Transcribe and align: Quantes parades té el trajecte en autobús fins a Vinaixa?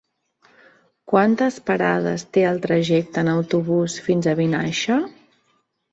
Quantes 1.11 1.59
parades 1.67 2.25
té 2.37 2.45
el 2.53 2.59
trajecte 2.65 3.23
en 3.27 3.31
autobús 3.37 3.99
fins 4.09 4.31
a 4.33 4.37
Vinaixa? 4.45 5.03